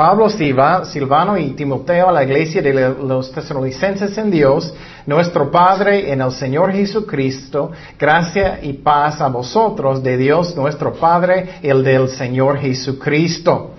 [0.00, 4.72] Pablo, Silva- Silvano y Timoteo a la iglesia de los tesalonicenses en Dios,
[5.04, 11.56] nuestro Padre en el Señor Jesucristo, gracia y paz a vosotros de Dios nuestro Padre,
[11.62, 13.72] el del Señor Jesucristo.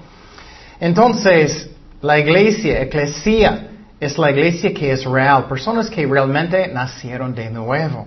[0.79, 1.71] Entonces,
[2.03, 8.05] la iglesia, eclesia, es la iglesia que es real, personas que realmente nacieron de nuevo.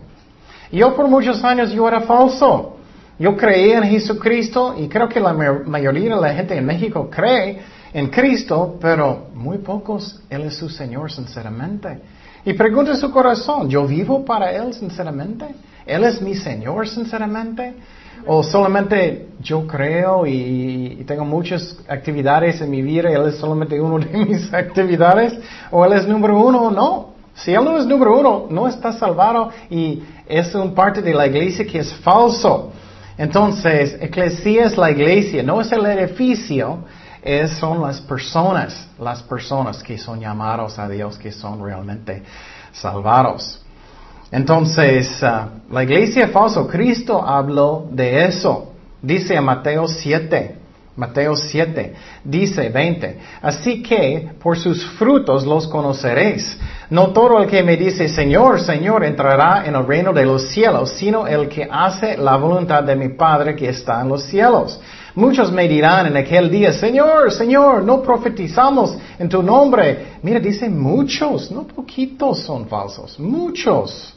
[0.71, 2.77] Yo por muchos años yo era falso.
[3.19, 7.09] Yo creía en Jesucristo y creo que la ma- mayoría de la gente en México
[7.11, 12.01] cree en Cristo, pero muy pocos, Él es su Señor sinceramente.
[12.45, 15.47] Y pregunta su corazón, ¿yo vivo para Él sinceramente?
[15.87, 17.75] ¿Él es mi Señor sinceramente?
[18.27, 23.81] ¿O solamente yo creo y, tengo muchas actividades en mi vida y Él es solamente
[23.81, 25.39] uno de mis actividades?
[25.71, 27.15] ¿O Él es número uno o no?
[27.35, 31.29] Si Él no es número uno, no está salvado y es un parte de la
[31.29, 32.73] iglesia que es falso.
[33.17, 36.81] Entonces, eclesia es la iglesia, no es el edificio,
[37.25, 42.23] es, son las personas, las personas que son llamados a Dios, que son realmente
[42.73, 43.63] salvados.
[44.31, 48.73] Entonces, ah, la iglesia falso, Cristo habló de eso.
[49.01, 50.57] Dice Mateo 7,
[50.97, 56.59] Mateo 7, dice 20, así que por sus frutos los conoceréis.
[56.91, 60.91] No todo el que me dice Señor, Señor entrará en el reino de los cielos,
[60.91, 64.81] sino el que hace la voluntad de mi Padre que está en los cielos.
[65.15, 70.19] Muchos me dirán en aquel día, Señor, Señor, no profetizamos en tu nombre.
[70.23, 74.13] Mira, dice muchos, no poquitos son falsos, muchos.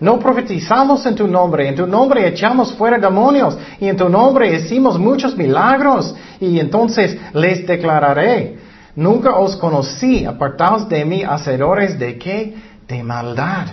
[0.00, 4.54] No profetizamos en tu nombre, en tu nombre echamos fuera demonios y en tu nombre
[4.54, 8.58] hicimos muchos milagros y entonces les declararé,
[8.94, 12.54] nunca os conocí, apartaos de mí, hacedores de qué?
[12.86, 13.66] De maldad.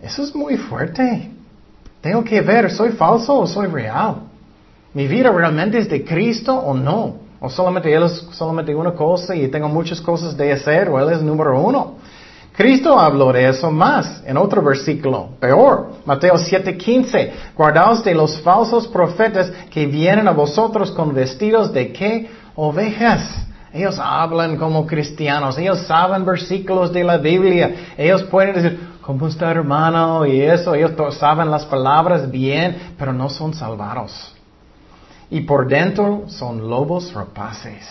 [0.00, 1.30] Eso es muy fuerte.
[2.00, 4.31] Tengo que ver, ¿soy falso o soy real?
[4.94, 7.14] ¿Mi vida realmente es de Cristo o no?
[7.40, 11.12] ¿O solamente Él es solamente una cosa y tengo muchas cosas de hacer o Él
[11.12, 11.96] es número uno?
[12.52, 18.86] Cristo habló de eso más en otro versículo, peor, Mateo 7:15, guardaos de los falsos
[18.88, 22.30] profetas que vienen a vosotros con vestidos de qué?
[22.54, 23.46] Ovejas.
[23.72, 29.50] Ellos hablan como cristianos, ellos saben versículos de la Biblia, ellos pueden decir, ¿cómo está
[29.50, 30.26] hermano?
[30.26, 34.34] Y eso, ellos saben las palabras bien, pero no son salvados.
[35.32, 37.88] Y por dentro son lobos rapaces.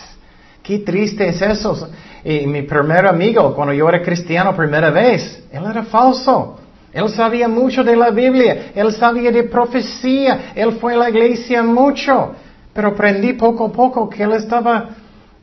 [0.62, 1.88] Qué triste es eso.
[2.22, 6.60] Y mi primer amigo, cuando yo era cristiano primera vez, él era falso.
[6.92, 11.64] Él sabía mucho de la Biblia, él sabía de profecía, él fue a la iglesia
[11.64, 12.32] mucho,
[12.72, 14.90] pero aprendí poco a poco que él estaba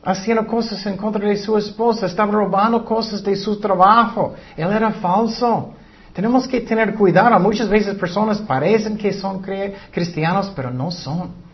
[0.02, 4.90] haciendo cosas en contra de su esposa, estaba robando cosas de su trabajo, él era
[4.92, 5.74] falso.
[6.14, 9.44] Tenemos que tener cuidado, muchas veces personas parecen que son
[9.92, 11.49] cristianos, pero no son.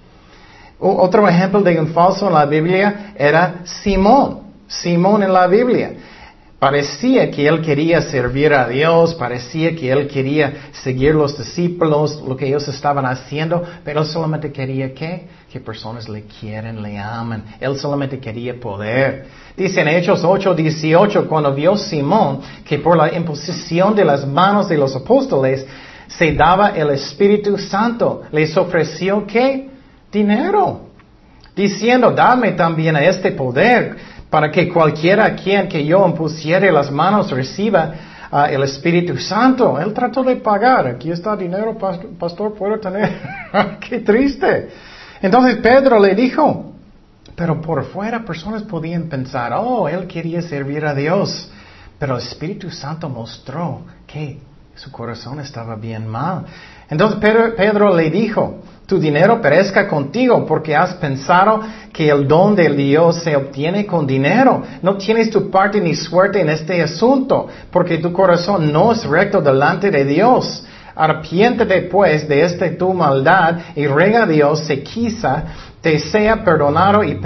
[0.78, 4.40] Otro ejemplo de un falso en la Biblia era Simón.
[4.68, 5.92] Simón en la Biblia.
[6.58, 12.34] Parecía que él quería servir a Dios, parecía que él quería seguir los discípulos, lo
[12.34, 17.44] que ellos estaban haciendo, pero él solamente quería que, que personas le quieren, le amen.
[17.60, 19.26] Él solamente quería poder.
[19.54, 24.66] Dice en Hechos 8, 18, cuando vio Simón que por la imposición de las manos
[24.66, 25.66] de los apóstoles
[26.08, 29.75] se daba el Espíritu Santo, les ofreció qué?
[30.20, 30.64] Dinero
[31.54, 33.96] diciendo, dame también este poder
[34.30, 37.80] para que cualquiera quien que yo impusiere las manos reciba
[38.30, 39.78] ah, el Espíritu Santo.
[39.80, 40.86] Él trató de pagar.
[40.86, 43.08] Aquí está dinero, pas- pastor, puedo tener.
[43.88, 44.68] Qué triste.
[45.22, 46.72] Entonces Pedro le dijo,
[47.34, 51.50] pero por fuera personas podían pensar, oh, él quería servir a Dios.
[51.98, 54.38] Pero el Espíritu Santo mostró que
[54.76, 56.44] su corazón estaba bien mal.
[56.88, 61.60] Entonces Pedro, Pedro le dijo, tu dinero perezca contigo porque has pensado
[61.92, 64.62] que el don de Dios se obtiene con dinero.
[64.82, 69.40] No tienes tu parte ni suerte en este asunto porque tu corazón no es recto
[69.40, 70.64] delante de Dios.
[70.96, 75.44] Arrepiéntete pues de esta tu maldad y rega a Dios se quizá
[75.82, 77.20] te sea perdonado y,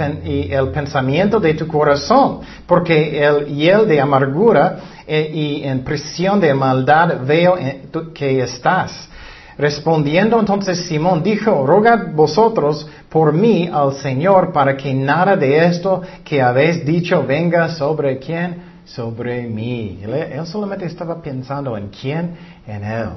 [0.51, 4.77] el pensamiento de tu corazón, porque el hiel de amargura
[5.07, 9.09] eh, y en prisión de maldad veo en tu- que estás.
[9.57, 16.01] Respondiendo entonces Simón dijo, rogad vosotros por mí al Señor para que nada de esto
[16.23, 20.01] que habéis dicho venga sobre quién, sobre mí.
[20.03, 22.35] Él solamente estaba pensando en quién,
[22.67, 23.09] en él.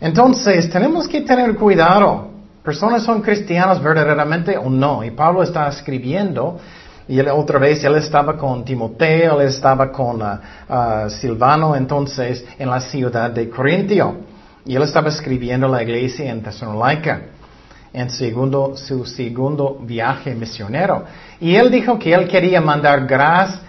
[0.00, 2.28] Entonces, tenemos que tener cuidado.
[2.62, 5.02] Personas son cristianas verdaderamente o no.
[5.02, 6.58] Y Pablo está escribiendo,
[7.08, 12.44] y él, otra vez él estaba con Timoteo, él estaba con ah, ah, Silvano, entonces,
[12.58, 14.16] en la ciudad de Corintio.
[14.66, 17.22] Y él estaba escribiendo la iglesia en Tesalónica.
[17.92, 21.04] en segundo, su segundo viaje misionero.
[21.40, 23.67] Y él dijo que él quería mandar gracia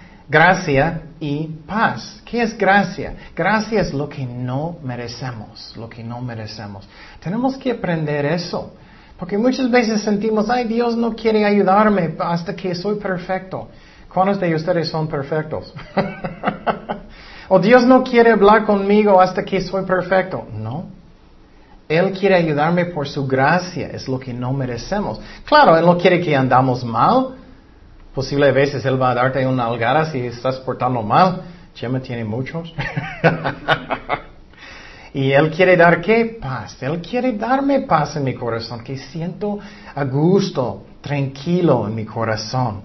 [1.19, 2.21] y paz.
[2.23, 3.15] ¿Qué es gracia?
[3.35, 6.87] Gracia es lo que no merecemos, lo que no merecemos.
[7.19, 8.73] Tenemos que aprender eso.
[9.17, 13.69] Porque muchas veces sentimos, ay, Dios no quiere ayudarme hasta que soy perfecto.
[14.13, 15.73] ¿Cuántos de ustedes son perfectos?
[17.49, 20.47] o Dios no quiere hablar conmigo hasta que soy perfecto.
[20.53, 20.85] No.
[21.89, 25.19] Él quiere ayudarme por su gracia, es lo que no merecemos.
[25.43, 27.38] Claro, Él no quiere que andamos mal.
[28.19, 31.41] Posible veces Él va a darte una algara si estás portando mal.
[31.73, 32.75] Chema tiene muchos.
[35.13, 36.37] y Él quiere dar qué?
[36.41, 36.83] Paz.
[36.83, 39.59] Él quiere darme paz en mi corazón, que siento
[39.95, 42.81] a gusto, tranquilo en mi corazón.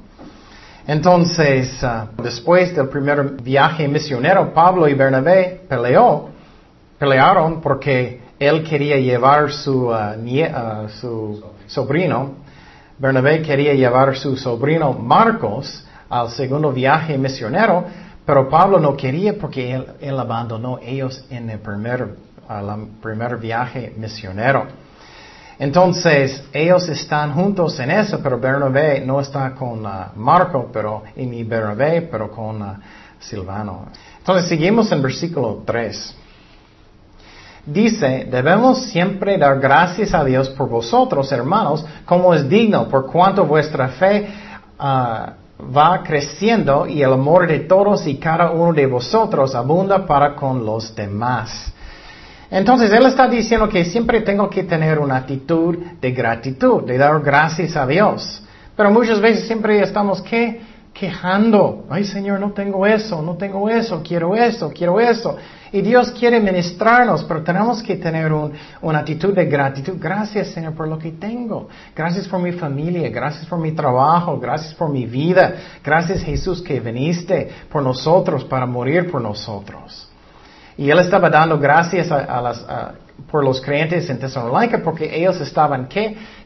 [0.87, 6.29] Entonces, ah, después del primer viaje misionero, Pablo y Bernabé peleó,
[6.97, 12.44] pelearon porque él quería llevar su, uh, uh, su sobrino,
[12.99, 17.85] Bernabé quería llevar su sobrino Marcos al segundo viaje misionero,
[18.25, 22.17] pero Pablo no quería porque él, abandonó ellos en el primer,
[23.03, 24.67] primer viaje misionero.
[25.59, 31.27] Entonces, ellos están juntos en eso, pero Bernabé no está con uh, Marco, pero, y
[31.27, 32.81] mi Bernabé, pero con
[33.21, 33.87] Silvano.
[34.19, 36.17] Entonces, seguimos en versículo 3.
[37.67, 43.47] Dice, debemos siempre dar gracias a Dios por vosotros, hermanos, como es digno, por cuanto
[43.47, 44.29] vuestra fe
[44.79, 45.33] ah,
[45.75, 50.67] va creciendo y el amor de todos y cada uno de vosotros abunda para con
[50.67, 51.73] los demás.
[52.51, 57.19] Entonces, Él está diciendo que siempre tengo que tener una actitud de gratitud, de dar
[57.23, 58.43] gracias a Dios.
[58.77, 60.61] Pero muchas veces siempre estamos, ¿qué?
[60.95, 61.85] Quejando.
[61.91, 65.37] Ay Señor, no tengo eso, no tengo eso, quiero eso, quiero eso.
[65.73, 69.95] Y Dios quiere ministrarnos, pero tenemos que tener una actitud de gratitud.
[69.99, 71.69] Gracias Señor por lo que tengo.
[71.97, 75.55] Gracias por mi familia, gracias por mi trabajo, gracias por mi vida.
[75.83, 80.09] Gracias Jesús que viniste por nosotros para morir por nosotros.
[80.77, 82.95] Y Él estaba dando gracias a,
[83.31, 85.89] por los creyentes en Tesalónica porque ellos estaban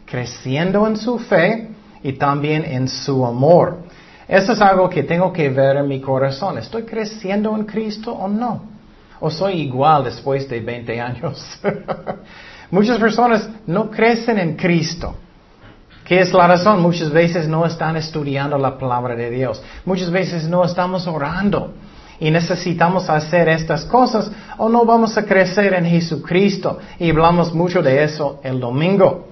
[0.06, 1.68] creciendo en su fe
[2.02, 3.87] y también en su amor.
[4.28, 6.58] Eso es algo que tengo que ver en mi corazón.
[6.58, 8.62] ¿Estoy creciendo en Cristo o no?
[9.20, 11.58] ¿O soy igual después de 20 años?
[12.70, 15.14] Muchas personas no crecen en Cristo.
[16.04, 16.80] ¿Qué es la razón?
[16.82, 19.62] Muchas veces no están estudiando la palabra de Dios.
[19.86, 21.72] Muchas veces no estamos orando.
[22.20, 26.78] Y necesitamos hacer estas cosas o no vamos a crecer en Jesucristo.
[26.98, 29.28] Y hablamos mucho de eso el domingo.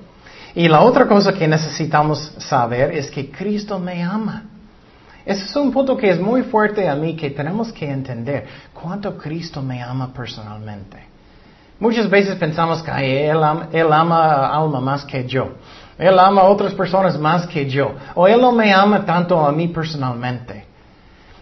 [0.54, 4.55] Y la otra cosa que necesitamos saber es que Cristo me ama.
[5.26, 8.46] Ese es un punto que es muy fuerte a mí que tenemos que entender.
[8.73, 10.99] ¿Cuánto Cristo me ama personalmente?
[11.81, 15.56] Muchas veces pensamos que él, ama, él a alma más que yo.
[15.99, 17.93] Él ama a otras personas más que yo.
[18.14, 20.64] O Él no me ama tanto a mí personalmente.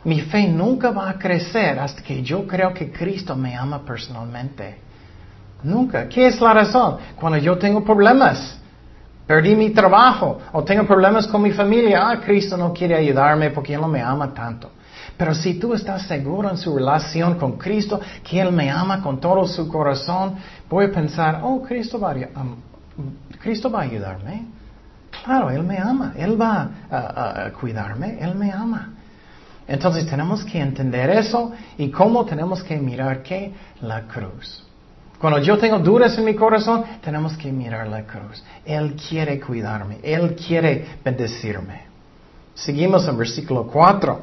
[0.04, 4.78] Mi fe nunca va a crecer hasta que yo creo que Cristo me ama personalmente.
[5.62, 6.08] Nunca.
[6.08, 6.98] ¿Qué es la razón?
[7.16, 8.60] Cuando yo tengo problemas.
[9.26, 12.10] Perdí mi trabajo o tengo problemas con mi familia.
[12.10, 14.70] Ah, Cristo no quiere ayudarme porque Él no me ama tanto.
[15.16, 19.20] Pero si tú estás seguro en su relación con Cristo, que Él me ama con
[19.20, 20.34] todo su corazón,
[20.68, 22.16] voy a pensar, oh, Cristo va a,
[23.40, 24.46] Cristo va a ayudarme.
[25.24, 26.12] Claro, Él me ama.
[26.16, 28.18] Él va a cuidarme.
[28.20, 28.90] Él me ama.
[29.66, 34.64] Entonces tenemos que entender eso y cómo tenemos que mirar que la cruz.
[35.24, 38.44] Cuando yo tengo dudas en mi corazón, tenemos que mirar la cruz.
[38.62, 41.84] Él quiere cuidarme, Él quiere bendecirme.
[42.52, 44.20] Seguimos en versículo 4.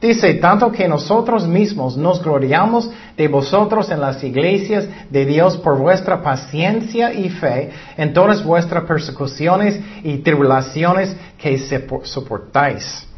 [0.00, 5.76] Dice, tanto que nosotros mismos nos gloriamos de vosotros en las iglesias de Dios por
[5.76, 11.58] vuestra paciencia y fe en todas vuestras persecuciones y tribulaciones que
[12.04, 13.08] soportáis.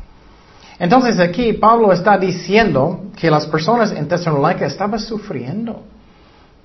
[0.78, 5.83] Entonces aquí Pablo está diciendo que las personas en Tesalónica estaban sufriendo.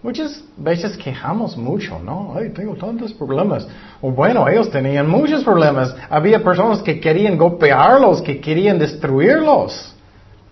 [0.03, 2.33] Muchas veces quejamos mucho, ¿no?
[2.35, 3.67] Ay, tengo tantos problemas.
[4.01, 5.95] Bueno, ellos tenían muchos problemas.
[6.09, 9.95] Había personas que querían golpearlos, que querían destruirlos.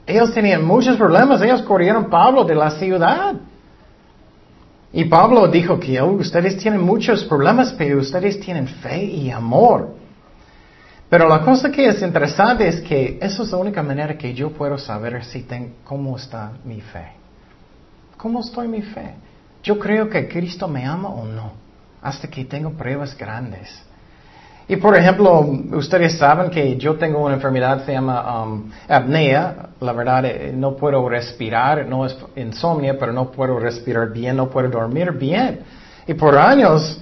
[0.06, 1.42] Ellos tenían muchos problemas.
[1.42, 3.36] Ellos corrieron Pablo de la ciudad.
[4.94, 9.96] Y Pablo dijo que oh, ustedes tienen muchos problemas, pero ustedes tienen fe y amor.
[11.10, 14.52] Pero la cosa que es interesante es que esa es la única manera que yo
[14.52, 17.14] puedo saber si tengo, cómo está mi fe.
[18.16, 19.16] ¿Cómo estoy mi fe?
[19.70, 21.52] Yo creo que Cristo me ama o no,
[22.02, 23.70] hasta que tengo pruebas grandes.
[24.68, 25.42] Y por ejemplo,
[25.74, 29.70] ustedes saben que yo tengo una enfermedad se llama um, apnea.
[29.80, 34.50] La verdad, eh, no puedo respirar, no es insomnia, pero no puedo respirar bien, no
[34.50, 35.60] puedo dormir bien.
[36.08, 37.00] Y por años,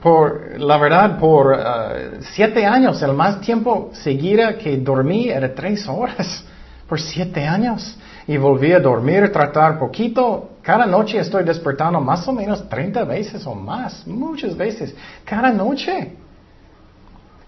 [0.00, 5.86] por, la verdad, por uh, siete años, el más tiempo seguida que dormí era tres
[5.86, 6.42] horas.
[6.88, 7.96] Por siete años.
[8.26, 10.50] Y volví a dormir, tratar poquito.
[10.62, 14.06] Cada noche estoy despertando más o menos 30 veces o más.
[14.06, 14.94] Muchas veces.
[15.24, 16.12] Cada noche.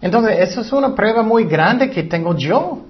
[0.01, 2.85] Entonces, eso es una prueba muy grande que tengo yo.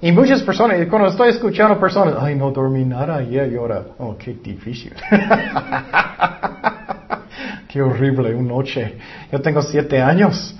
[0.00, 4.16] Y muchas personas, cuando estoy escuchando personas, ay, no dormí nada ayer y ahora, oh,
[4.18, 4.92] qué difícil.
[7.68, 8.98] qué horrible, una noche.
[9.32, 10.54] Yo tengo siete años.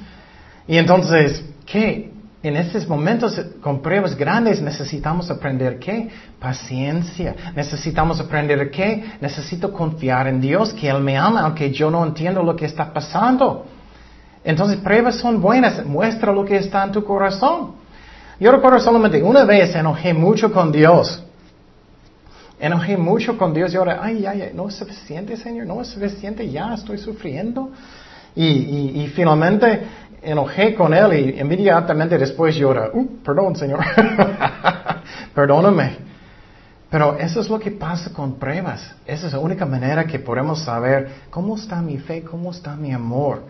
[0.67, 2.14] Y entonces, ¿qué?
[2.45, 6.11] En estos momentos con pruebas grandes necesitamos aprender qué?
[6.39, 7.35] Paciencia.
[7.57, 9.03] Necesitamos aprender qué?
[9.19, 12.93] Necesito confiar en Dios, que Él me ama, aunque yo no entiendo lo que está
[12.93, 13.65] pasando.
[14.45, 15.87] Entonces, pruebas son buenas.
[15.87, 17.77] Muestra lo que está en tu corazón.
[18.39, 21.25] Yo recuerdo solamente una vez enojé mucho con Dios.
[22.61, 25.89] Enojé mucho con Dios y ahora, ay, ay, ay, no es suficiente, Señor, no es
[25.89, 27.71] suficiente, ya estoy sufriendo.
[28.37, 28.45] Y,
[29.03, 29.81] y, finalmente
[30.25, 33.81] enojé con Él y inmediatamente después llora, uh, perdón, Señor,
[35.35, 36.05] perdóname.
[36.91, 38.95] Pero eso es lo que pasa con pruebas.
[39.05, 42.93] Esa es la única manera que podemos saber cómo está mi fe, cómo está mi
[42.93, 43.43] amor.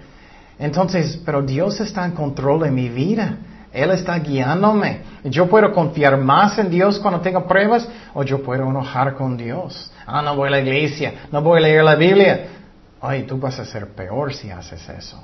[0.59, 3.37] Entonces, pero Dios está en control de mi vida.
[3.71, 5.01] Él está guiándome.
[5.25, 9.93] Yo puedo confiar más en Dios cuando tengo pruebas o yo puedo enojar con Dios.
[10.07, 12.47] Ah, no voy a la iglesia, no voy a leer la Biblia.
[13.03, 15.23] Ay, tú vas a ser peor si haces eso.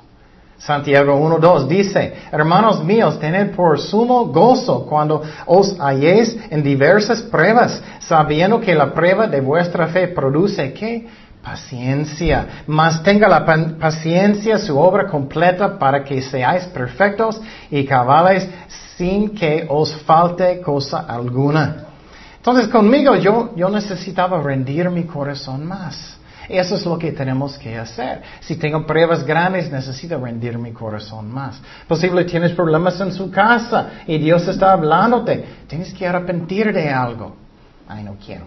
[0.65, 7.81] Santiago 1.2 dice, hermanos míos, tened por sumo gozo cuando os halléis en diversas pruebas,
[7.99, 11.07] sabiendo que la prueba de vuestra fe produce ¿qué?
[11.41, 12.63] Paciencia.
[12.67, 13.43] Mas tenga la
[13.79, 17.41] paciencia su obra completa para que seáis perfectos
[17.71, 18.47] y cabales
[18.95, 21.87] sin que os falte cosa alguna.
[22.37, 26.20] Entonces conmigo yo, yo necesitaba rendir mi corazón más.
[26.51, 28.21] Eso es lo que tenemos que hacer.
[28.41, 31.61] Si tengo pruebas grandes, necesito rendir mi corazón más.
[31.87, 35.45] Posible tienes problemas en su casa y Dios está hablándote.
[35.67, 37.35] Tienes que arrepentir de algo.
[37.87, 38.45] Ay, no quiero.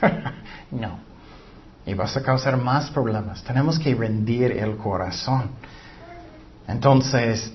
[0.70, 1.14] no
[1.86, 3.42] y vas a causar más problemas.
[3.42, 5.50] Tenemos que rendir el corazón.
[6.66, 7.52] Entonces,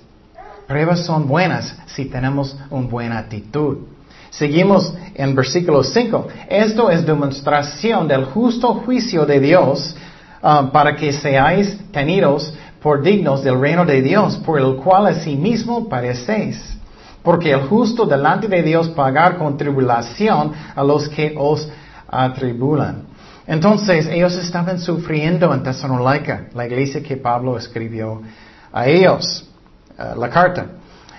[0.67, 3.79] pruebas son buenas si tenemos una buena actitud.
[4.31, 6.27] Seguimos en versículo 5.
[6.49, 9.95] Esto es demostración del justo juicio de Dios
[10.41, 15.89] uh, para que seáis tenidos por dignos del reino de Dios, por el cual asimismo
[15.89, 16.77] parecéis.
[17.23, 21.69] Porque el justo delante de Dios pagar con tribulación a los que os
[22.07, 23.03] atribulan.
[23.45, 28.21] Entonces ellos estaban sufriendo en Tesalónica, la iglesia que Pablo escribió
[28.71, 29.49] a ellos,
[29.97, 30.67] eh, la carta.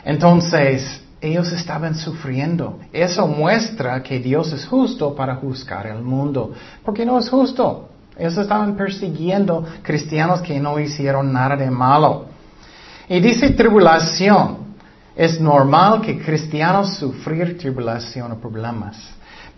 [0.04, 2.78] Entonces ellos estaban sufriendo.
[2.92, 6.52] Eso muestra que Dios es justo para juzgar el mundo,
[6.84, 7.88] porque no es justo.
[8.16, 12.26] Ellos estaban persiguiendo cristianos que no hicieron nada de malo.
[13.08, 14.70] Y dice tribulación.
[15.16, 18.96] Es normal que cristianos sufrir tribulación o problemas.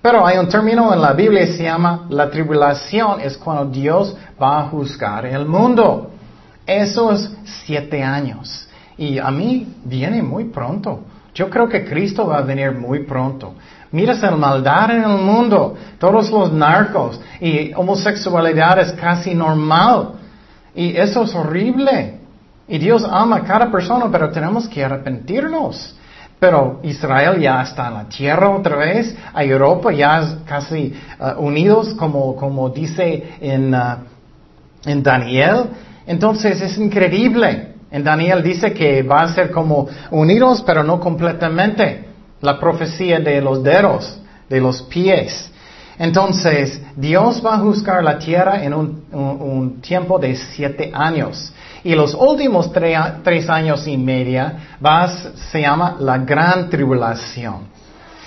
[0.00, 4.16] Pero hay un término en la Biblia que se llama la tribulación, es cuando Dios
[4.42, 6.10] va a juzgar el mundo.
[6.66, 8.66] Eso es siete años.
[8.96, 11.04] Y a mí viene muy pronto.
[11.34, 13.54] Yo creo que Cristo va a venir muy pronto.
[13.90, 20.12] Mira la maldad en el mundo, todos los narcos y homosexualidad es casi normal.
[20.74, 22.20] Y eso es horrible.
[22.68, 25.96] Y Dios ama a cada persona, pero tenemos que arrepentirnos.
[26.38, 31.94] Pero Israel ya está en la tierra otra vez, a Europa ya casi uh, unidos
[31.94, 33.96] como, como dice en, uh,
[34.84, 35.66] en Daniel.
[36.06, 37.71] Entonces es increíble.
[37.92, 42.06] En Daniel dice que va a ser como unidos, pero no completamente.
[42.40, 44.18] La profecía de los dedos,
[44.48, 45.52] de los pies.
[45.98, 51.52] Entonces, Dios va a juzgar la tierra en un, tiempo de siete años.
[51.84, 54.76] Y los últimos tres años y media
[55.52, 57.70] se llama la gran tribulación.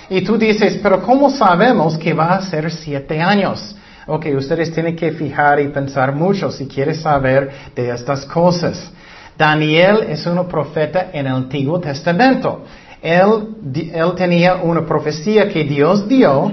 [0.08, 3.74] Y tú dices, pero ¿cómo sabemos que va a ser siete años?
[4.06, 8.92] Ok, ustedes tienen que fijar y pensar mucho si quieres saber de estas cosas.
[9.36, 12.64] Daniel es un profeta en el Antiguo Testamento.
[13.02, 13.56] Él,
[13.92, 16.52] él tenía una profecía que Dios dio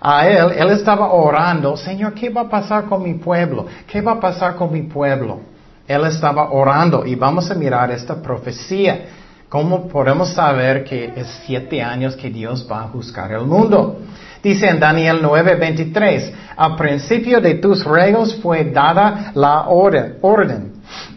[0.00, 0.52] a él.
[0.56, 3.66] Él estaba orando, Señor, ¿qué va a pasar con mi pueblo?
[3.86, 5.40] ¿Qué va a pasar con mi pueblo?
[5.86, 9.06] Él estaba orando y vamos a mirar esta profecía.
[9.48, 13.98] ¿Cómo podemos saber que es siete años que Dios va a juzgar el mundo?
[14.42, 20.71] Dice en Daniel 9:23, al principio de tus regos fue dada la orden,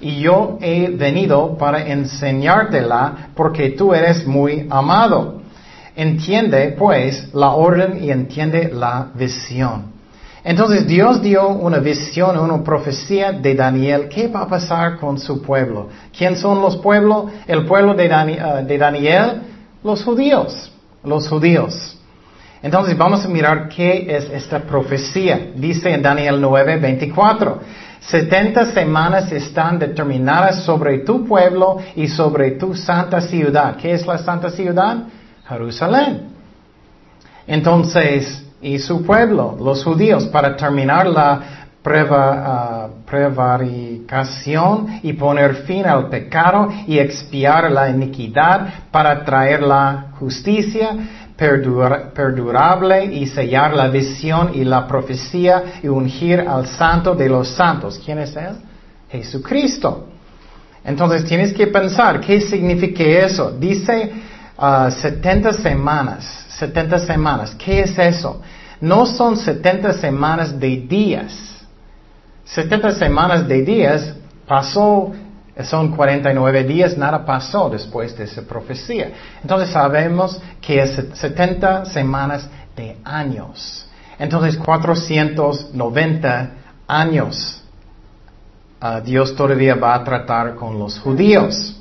[0.06, 5.42] y yo he venido para enseñártela porque tú eres muy amado.
[5.96, 9.94] Entiende pues la orden y entiende la visión.
[10.44, 14.08] Entonces Dios dio una visión, una profecía de Daniel.
[14.08, 15.90] ¿Qué va a pasar con su pueblo?
[16.16, 17.32] ¿Quién son los pueblos?
[17.48, 19.42] El pueblo de, uh, de Daniel,
[19.84, 20.72] los judíos.
[21.04, 21.98] Los judíos.
[22.62, 25.48] Entonces vamos a mirar qué es esta profecía.
[25.56, 27.60] Dice en Daniel 9, 24.
[28.08, 33.78] 70 semanas están determinadas sobre tu pueblo y sobre tu santa ciudad.
[33.78, 34.98] ¿Qué es la santa ciudad?
[35.48, 36.30] Jerusalén.
[37.48, 41.42] Entonces, y su pueblo, los judíos, para terminar la
[41.84, 50.96] ah, prevaricación y poner fin al pecado y expiar la iniquidad para traer la justicia
[51.38, 58.00] perdurable y sellar la visión y la profecía y ungir al santo de los santos.
[58.04, 58.56] ¿Quién es él?
[59.10, 60.08] Jesucristo.
[60.84, 63.52] Entonces tienes que pensar, ¿qué significa eso?
[63.52, 64.12] Dice
[64.58, 66.46] 70 ah, semanas.
[66.60, 67.56] 70 semanas.
[67.56, 68.42] ¿Qué es eso?
[68.80, 71.56] No son 70 semanas de días.
[72.46, 74.14] 70 semanas de días
[74.48, 75.12] pasó,
[75.64, 79.12] son 49 días, nada pasó después de esa profecía.
[79.42, 83.88] Entonces sabemos que es 70 semanas de años.
[84.20, 86.52] Entonces 490
[86.88, 87.62] años.
[88.82, 91.76] Ah, Dios todavía va a tratar con los judíos.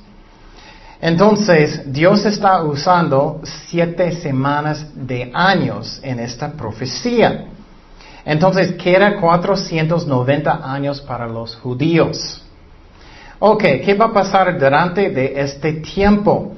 [1.01, 7.47] Entonces, Dios está usando siete semanas de años en esta profecía.
[8.25, 12.44] Entonces, queda 490 años para los judíos.
[13.47, 16.55] Ok, ¿qué va a pasar durante de este tiempo?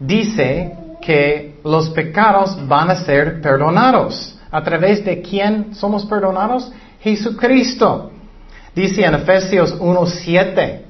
[0.00, 0.72] Dice
[1.02, 4.38] que los pecados van a ser perdonados.
[4.50, 6.72] ¿A través de quién somos perdonados?
[7.02, 8.12] Jesucristo.
[8.74, 10.80] Dice en Efesios 1.7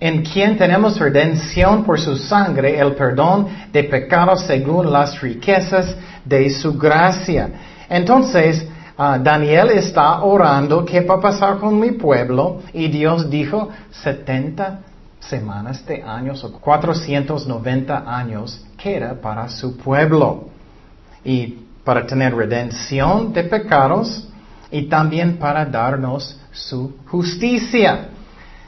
[0.00, 6.50] en quien tenemos redención por su sangre, el perdón de pecados según las riquezas de
[6.50, 7.50] su gracia.
[7.88, 12.62] Entonces, ah, Daniel está orando, ¿qué va a pasar con mi pueblo?
[12.72, 14.80] Y Dios dijo, 70
[15.20, 20.48] semanas de años o 490 años queda para su pueblo.
[21.24, 24.28] Y para tener redención de pecados
[24.72, 28.08] y también para darnos su justicia.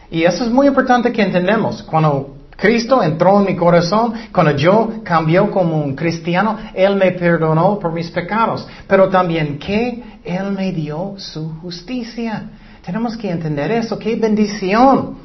[0.09, 1.83] Y eso es muy importante que entendemos.
[1.83, 7.79] Cuando Cristo entró en mi corazón, cuando yo cambió como un cristiano, Él me perdonó
[7.79, 8.67] por mis pecados.
[8.89, 12.51] Pero también que Él me dio su justicia.
[12.85, 13.97] Tenemos que entender eso.
[13.97, 15.19] ¡Qué bendición!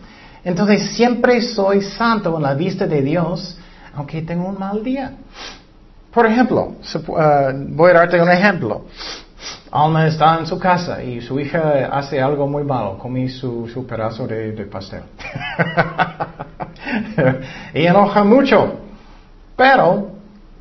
[0.43, 3.57] Entonces siempre soy santo en la vista de Dios,
[3.95, 5.13] aunque tengo un mal día.
[6.13, 7.15] Por ejemplo, uh,
[7.69, 8.85] voy a darte un ejemplo.
[9.71, 13.85] Alma está en su casa y su hija hace algo muy malo, comí su, su
[13.85, 15.03] pedazo de, de pastel.
[17.73, 18.79] y enoja mucho.
[19.55, 20.13] Pero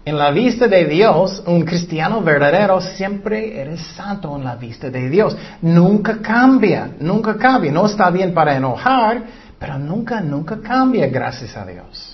[0.05, 5.09] en la vista de Dios, un cristiano verdadero siempre eres santo en la vista de
[5.09, 5.37] Dios.
[5.61, 7.71] Nunca cambia, nunca cambia.
[7.71, 9.23] No está bien para enojar,
[9.59, 12.12] pero nunca, nunca cambia, gracias a Dios.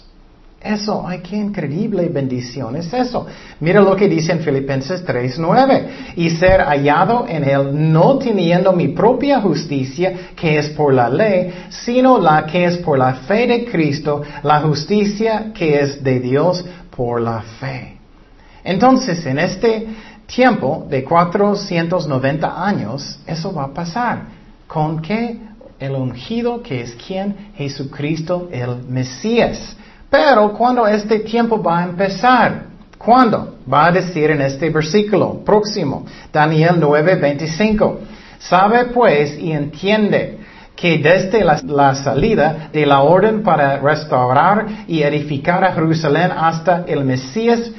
[0.61, 3.27] Eso, ay, qué increíble bendición es eso.
[3.61, 6.15] Mira lo que dice en Filipenses 3:9.
[6.17, 11.53] Y ser hallado en él, no teniendo mi propia justicia, que es por la ley,
[11.69, 16.65] sino la que es por la fe de Cristo, la justicia que es de Dios
[16.91, 17.97] por la fe.
[18.65, 19.87] Entonces, en este
[20.27, 24.23] tiempo de 490 años, eso va a pasar.
[24.67, 25.39] ¿Con qué?
[25.79, 27.53] El ungido, que es quien?
[27.55, 29.77] Jesucristo, el Mesías.
[30.11, 32.65] Pero cuando este tiempo va a empezar,
[32.97, 33.57] ¿cuándo?
[33.71, 37.99] Va a decir en este versículo próximo, Daniel 9:25.
[38.39, 40.39] Sabe pues y entiende
[40.75, 46.85] que desde la, la, salida de la orden para restaurar y edificar a Jerusalén hasta
[46.87, 47.73] el Mesías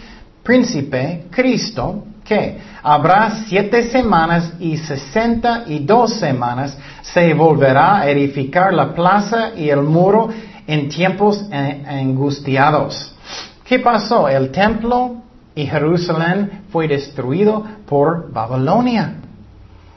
[0.44, 8.74] príncipe Cristo, que habrá siete semanas y sesenta y dos semanas, se volverá a edificar
[8.74, 10.30] la plaza y el muro
[10.70, 13.12] en tiempos angustiados.
[13.64, 14.30] ¿Qué pasó?
[14.30, 15.16] El templo
[15.56, 19.16] y Jerusalén fue destruido por Babilonia.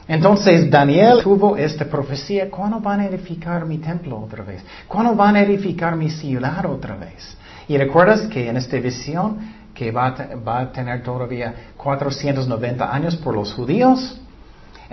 [0.07, 4.63] Entonces Daniel tuvo esta profecía, ¿cuándo van a edificar mi templo otra vez?
[4.87, 7.37] ¿Cuándo van a edificar mi ciudad otra vez?
[7.67, 9.37] Y recuerdas que en esta visión
[9.75, 14.19] que va va a tener todavía 490 años por los judíos,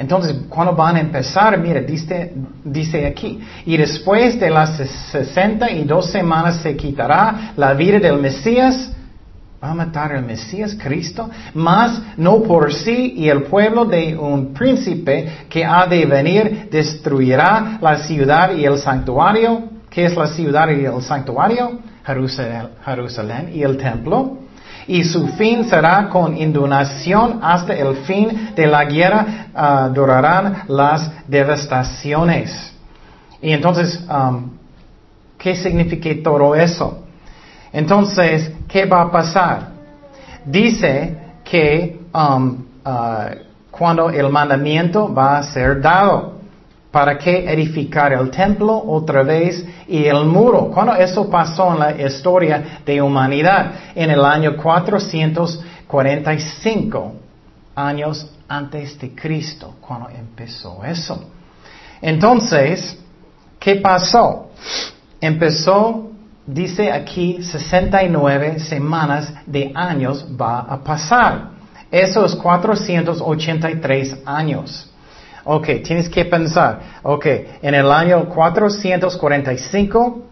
[0.01, 2.33] entonces, cuando van a empezar, mire, dice,
[2.65, 4.79] dice aquí, y después de las
[5.13, 8.93] sesenta y dos semanas se quitará la vida del Mesías,
[9.63, 14.55] va a matar el Mesías Cristo, más no por sí y el pueblo de un
[14.55, 19.65] príncipe que ha de venir destruirá la ciudad y el santuario.
[19.91, 21.79] ¿Qué es la ciudad y el santuario?
[22.07, 24.39] Jerusalén y el templo
[24.91, 31.13] y su fin será con inundación hasta el fin de la guerra ah, durarán las
[31.29, 32.75] devastaciones.
[33.41, 34.51] Y entonces, um,
[35.39, 37.05] ¿qué significa todo eso?
[37.73, 39.69] Entonces, ¿qué va a pasar?
[40.45, 46.40] Dice que um, uh, cuando el mandamiento va a ser dado.
[46.91, 50.73] ¿Para qué edificar el templo otra vez y el muro?
[50.75, 57.15] Cuando eso pasó en la historia de humanidad, en el año 445
[57.77, 61.31] años antes de Cristo, cuando empezó eso.
[62.03, 62.99] Entonces,
[63.61, 64.51] ¿qué pasó?
[65.21, 66.11] Empezó,
[66.45, 71.51] dice aquí, 69 semanas de años va a pasar.
[71.89, 74.90] Eso es 483 años.
[75.45, 76.81] Ok, tienes que pensar.
[77.03, 77.27] Ok,
[77.63, 80.23] en el año 445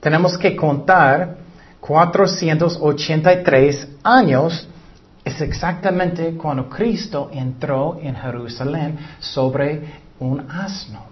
[0.00, 1.36] tenemos que contar
[1.80, 4.68] 483 años.
[5.24, 9.80] Es exactamente cuando Cristo entró en Jerusalén sobre
[10.20, 11.06] un asno.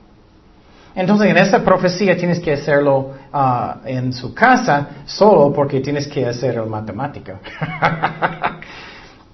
[0.95, 6.27] Entonces, en esa profecía tienes que hacerlo ah, en su casa solo porque tienes que
[6.27, 7.39] hacer el matemática.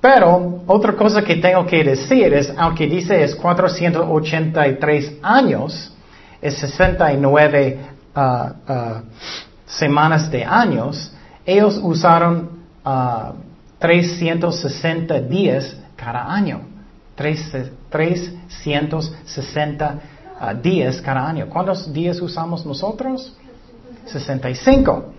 [0.02, 5.94] Pero otra cosa que tengo que decir es, aunque dice es 483 años,
[6.40, 7.78] es 69
[8.16, 9.02] uh, uh,
[9.64, 11.14] semanas de años,
[11.46, 12.50] ellos usaron
[13.78, 16.62] 360 uh, días cada año.
[17.14, 20.00] 360
[20.60, 21.48] días cada año.
[21.48, 23.36] ¿Cuántos días usamos nosotros?
[24.06, 25.12] 65.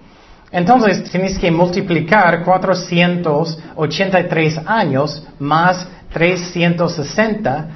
[0.54, 7.70] Entonces tienes que multiplicar 483 años más 360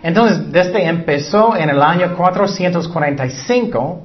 [0.00, 4.02] Entonces, desde empezó en el año 445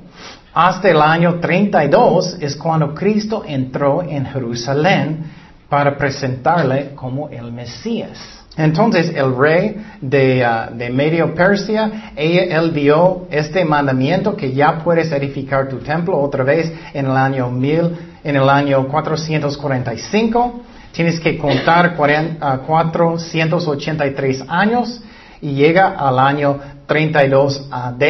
[0.56, 5.41] hasta el año 32 es cuando Cristo entró en Jerusalén
[5.72, 8.20] para presentarle como el Mesías.
[8.58, 15.10] Entonces el rey de, uh, de Medio Persia, él dio este mandamiento que ya puedes
[15.14, 20.62] edificar tu templo otra vez en el año mil, en el año 445.
[20.92, 25.02] Tienes que contar 483 uh, años
[25.40, 28.04] y llega al año 32 AD.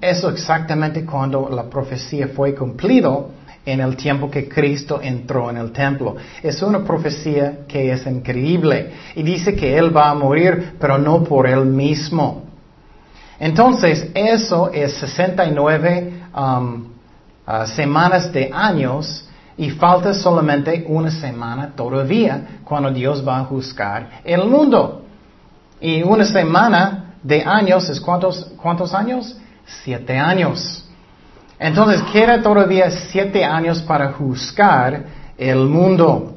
[0.00, 3.35] Eso exactamente cuando la profecía fue cumplido
[3.66, 6.16] en el tiempo que Cristo entró en el templo.
[6.42, 11.24] Es una profecía que es increíble y dice que Él va a morir, pero no
[11.24, 12.44] por Él mismo.
[13.38, 16.86] Entonces, eso es 69 um,
[17.46, 24.20] uh, semanas de años y falta solamente una semana todavía cuando Dios va a juzgar
[24.24, 25.02] el mundo.
[25.80, 29.36] Y una semana de años es cuántos, cuántos años?
[29.66, 30.85] Siete años.
[31.58, 35.04] Entonces queda todavía siete años para juzgar
[35.38, 36.34] el mundo.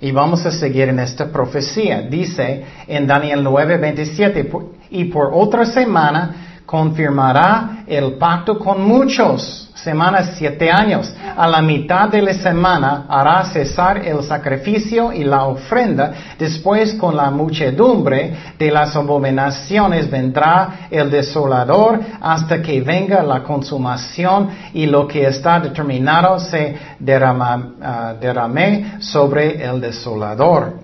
[0.00, 2.02] Y vamos a seguir en esta profecía.
[2.02, 4.48] Dice en Daniel 9:27,
[4.90, 11.10] y por otra semana confirmará el pacto con muchos semanas siete años.
[11.34, 16.12] A la mitad de la semana hará cesar el sacrificio y la ofrenda.
[16.38, 24.50] Después con la muchedumbre de las abominaciones vendrá el desolador hasta que venga la consumación
[24.74, 30.74] y lo que está determinado se ah, derrame sobre el desolador.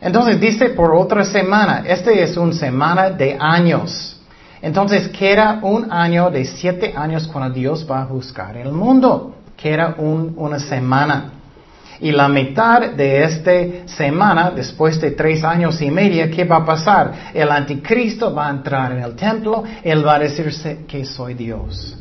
[0.00, 4.14] Entonces dice por otra semana, este es una semana de años.
[4.60, 9.34] Entonces queda un año de siete años cuando Dios va a juzgar el mundo.
[9.56, 11.32] Queda una semana.
[12.00, 16.64] Y la mitad de esta semana, después de tres años y medio, ¿qué va a
[16.64, 17.12] pasar?
[17.34, 21.96] El anticristo va a entrar en el templo, él va a decirse que soy Dios.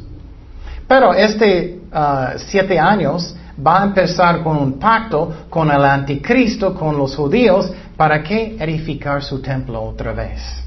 [0.87, 6.95] Pero este uh, siete años va a empezar con un pacto con el anticristo, con
[6.95, 10.66] los judíos, para que edificar su templo otra vez.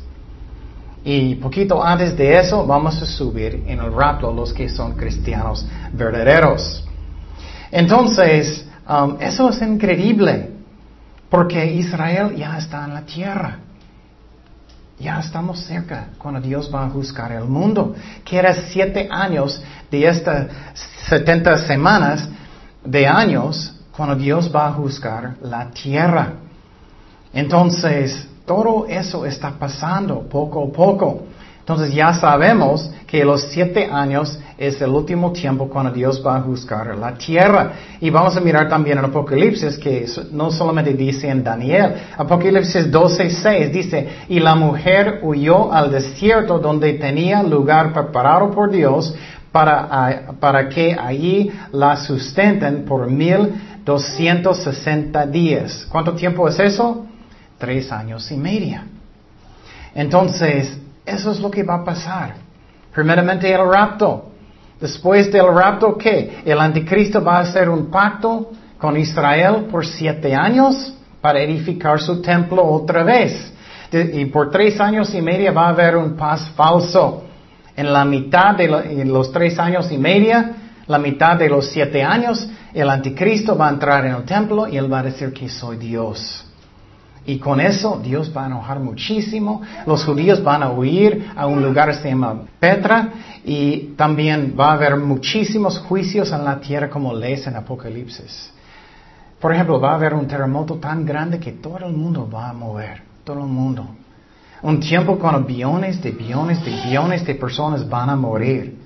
[1.05, 5.67] Y poquito antes de eso vamos a subir en el rapto los que son cristianos
[5.93, 6.85] verdaderos.
[7.71, 10.51] Entonces, um, eso es increíble,
[11.31, 13.59] porque Israel ya está en la tierra.
[14.99, 17.95] Ya estamos cerca cuando Dios va a juzgar el mundo.
[18.23, 20.49] Queda siete años de estas
[21.09, 22.29] setenta semanas
[22.85, 26.35] de años cuando Dios va a juzgar la tierra.
[27.33, 31.21] Entonces, todo eso está pasando poco a poco.
[31.61, 36.41] Entonces ya sabemos que los siete años es el último tiempo cuando Dios va a
[36.41, 37.71] juzgar la tierra.
[38.01, 43.31] Y vamos a mirar también en Apocalipsis que no solamente dice en Daniel, Apocalipsis 12,
[43.31, 49.15] 6 dice, y la mujer huyó al desierto donde tenía lugar preparado por Dios
[49.53, 55.87] para, para que allí la sustenten por mil doscientos sesenta días.
[55.89, 57.07] ¿Cuánto tiempo es eso?
[57.61, 58.87] Tres años y media.
[59.95, 62.35] Entonces, eso es lo que va a pasar.
[62.93, 64.31] Primeramente el rapto.
[64.81, 66.41] Después del rapto, ¿qué?
[66.45, 72.23] El anticristo va a hacer un pacto con Israel por siete años para edificar su
[72.23, 73.53] templo otra vez.
[73.93, 77.25] y por tres años y medio va a haber un paz falso.
[77.77, 80.53] En la mitad de los tres años y media,
[80.87, 84.77] la mitad de los siete años, el anticristo va a entrar en el templo y
[84.77, 86.50] él va a decir que soy Dios.
[87.27, 89.63] Y con eso Dios va a enojar muchísimo.
[89.87, 93.11] Los judíos van a huir a un lugar que se llama Petra
[93.45, 98.53] y también va a haber muchísimos juicios en la tierra como lees en Apocalipsis.
[99.41, 102.53] Por ejemplo, va a haber un terremoto tan grande que todo el mundo va a
[102.53, 103.87] mover, todo el mundo.
[104.63, 108.79] Un tiempo cuando billones de billones de billones de personas van a morir.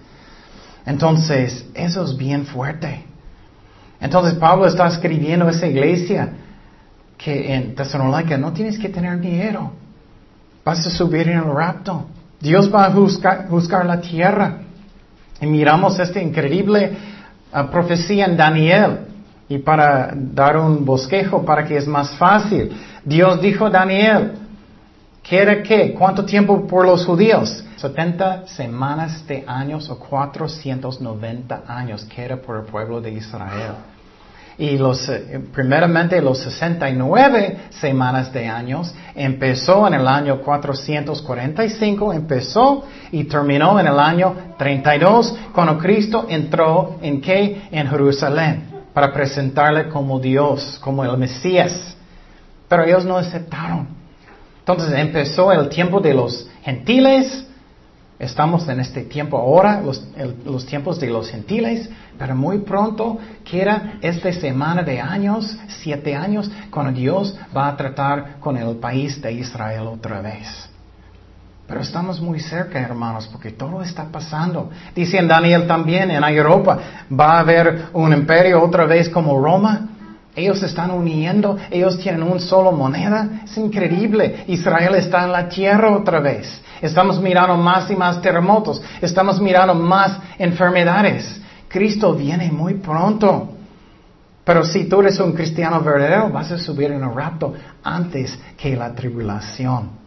[0.87, 3.05] Entonces, eso es bien fuerte.
[4.01, 6.29] Entonces Pablo está escribiendo a esa iglesia
[7.25, 9.73] que en Tesalónica no tienes que tener miedo.
[10.63, 12.05] Vas a subir en el rapto.
[12.39, 14.59] Dios va a juzgar, la tierra.
[15.41, 16.95] Y miramos esta increíble
[17.51, 18.99] ah, profecía en Daniel.
[19.49, 22.77] Y para dar un bosquejo para que es más fácil.
[23.03, 24.33] Dios dijo a Daniel,
[25.23, 25.95] ¿qué era qué?
[25.95, 27.65] ¿Cuánto tiempo por los judíos?
[27.77, 33.94] 70 semanas de años o 490 años que era por el pueblo de Israel.
[34.57, 42.85] Y los, eh, primeramente los 69 semanas de años empezó en el año 445, empezó
[43.11, 47.63] y terminó en el año 32, cuando Cristo entró en qué?
[47.73, 51.97] En Jerusalén, para presentarle como Dios, como el Mesías.
[52.69, 53.89] Pero ellos no aceptaron.
[54.61, 57.47] Entonces empezó el tiempo de los gentiles,
[58.19, 64.33] Estamos en este tiempo ahora, los, tiempos de los gentiles, pero muy pronto queda esta
[64.33, 69.89] semana de años, siete años, cuando Dios va a tratar con el país de Israel
[69.89, 70.71] otra vez.
[71.67, 74.71] Pero estamos muy cerca, hermanos, porque todo está pasando.
[74.95, 76.79] Dice en Daniel también, en Europa,
[77.11, 79.89] va a haber un imperio otra vez como Roma.
[80.37, 83.43] Ellos están uniendo, ellos tienen un solo moneda.
[83.45, 84.45] Es increíble.
[84.49, 86.61] Israel está en la tierra otra vez.
[86.83, 88.83] Estamos mirando más y más terremotos.
[89.01, 91.41] Estamos mirando más enfermedades.
[91.69, 93.51] Cristo viene muy pronto.
[94.45, 98.77] Pero si tú eres un cristiano verdadero, vas a subir en el rapto antes que
[98.77, 100.04] la tribulación.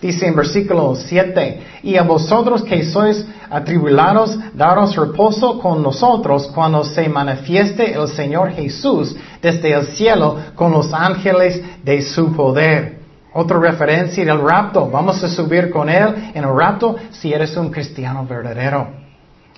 [0.00, 6.84] Dice en versículo 7, y a vosotros que sois atribulados, daros reposo con nosotros cuando
[6.84, 13.00] se manifieste el Señor Jesús desde el cielo con los ángeles de su poder.
[13.34, 14.88] Otra referencia del rapto.
[14.90, 18.88] Vamos a subir con Él en el rapto si eres un cristiano verdadero.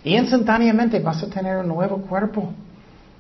[0.05, 2.53] Y instantáneamente vas a tener un nuevo cuerpo.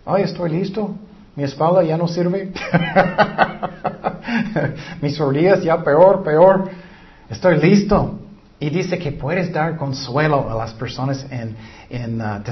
[0.05, 0.91] Ay, estoy listo.
[1.35, 2.53] Mi espalda ya no sirve.
[5.01, 6.69] Mis rodillas ya peor, peor.
[7.33, 8.19] Estoy listo.
[8.61, 11.57] Y dice que puedes dar consuelo a las personas en,
[11.89, 12.43] en uh,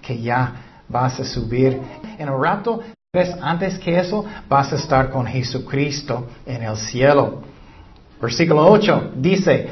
[0.00, 0.52] que ya
[0.88, 1.78] vas a subir
[2.18, 2.80] en el rapto.
[3.42, 7.42] Antes que eso, vas a estar con Jesucristo en el cielo.
[8.20, 9.68] Versículo 8 dice,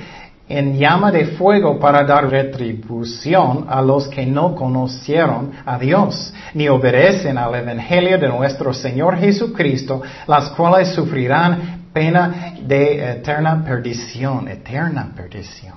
[0.47, 6.69] en llama de fuego para dar retribución a los que no conocieron a Dios, ni
[6.69, 15.13] obedecen al Evangelio de nuestro Señor Jesucristo, las cuales sufrirán pena de eterna perdición, eterna
[15.15, 15.75] perdición.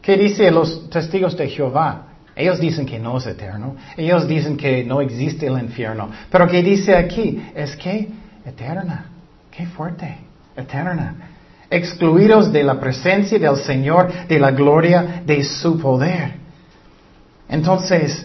[0.00, 2.06] ¿Qué dice los testigos de Jehová?
[2.34, 3.74] Ellos dicen que no es eterno.
[3.96, 6.08] Ellos dicen que no existe el infierno.
[6.30, 7.42] Pero ¿qué dice aquí?
[7.54, 8.08] Es que
[8.46, 9.06] eterna.
[9.50, 10.18] Qué fuerte.
[10.56, 11.16] Eterna.
[11.68, 16.34] Excluidos de la presencia del Señor, de la gloria de su poder.
[17.48, 18.24] Entonces,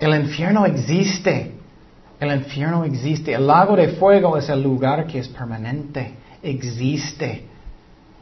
[0.00, 1.51] el infierno existe.
[2.22, 3.34] El infierno existe.
[3.34, 6.14] El lago de fuego es el lugar que es permanente.
[6.40, 7.48] Existe.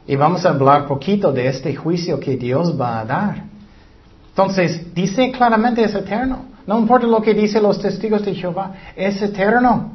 [0.07, 3.43] Y vamos a hablar poquito de este juicio que Dios va a dar.
[4.29, 6.45] Entonces, dice claramente es eterno.
[6.65, 9.91] No importa lo que dicen los testigos de Jehová, es eterno.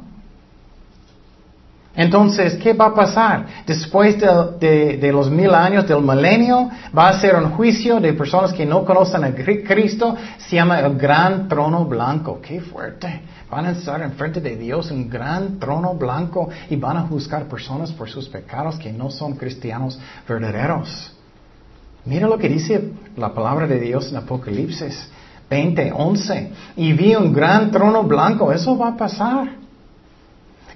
[1.97, 3.47] Entonces, ¿qué va a pasar?
[3.65, 8.67] Después de, los mil años del milenio, va a ser un juicio de personas que
[8.67, 12.39] no conocen a Cristo, se llama el gran trono blanco.
[12.39, 13.21] ¡Qué fuerte!
[13.49, 17.91] Van a estar enfrente de Dios un gran trono blanco y van a juzgar personas
[17.91, 21.13] por sus pecados que no son cristianos verdaderos.
[22.05, 25.09] Mira lo que dice la palabra de Dios en Apocalipsis
[25.49, 26.51] 20, 11.
[26.75, 28.51] Y vi un gran trono blanco.
[28.51, 29.66] Eso va a pasar.